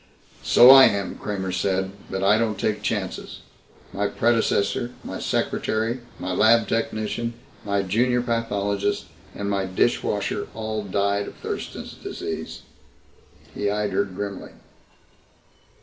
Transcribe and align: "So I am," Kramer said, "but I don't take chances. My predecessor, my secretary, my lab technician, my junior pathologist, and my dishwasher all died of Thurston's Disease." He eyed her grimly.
"So 0.41 0.71
I 0.71 0.85
am," 0.85 1.15
Kramer 1.15 1.51
said, 1.51 1.91
"but 2.09 2.23
I 2.23 2.39
don't 2.39 2.57
take 2.59 2.81
chances. 2.81 3.41
My 3.93 4.07
predecessor, 4.07 4.93
my 5.03 5.19
secretary, 5.19 5.99
my 6.17 6.31
lab 6.31 6.67
technician, 6.67 7.35
my 7.63 7.83
junior 7.83 8.23
pathologist, 8.23 9.05
and 9.35 9.47
my 9.47 9.65
dishwasher 9.65 10.47
all 10.55 10.81
died 10.83 11.27
of 11.27 11.35
Thurston's 11.35 11.93
Disease." 11.93 12.63
He 13.53 13.69
eyed 13.69 13.91
her 13.91 14.05
grimly. 14.05 14.53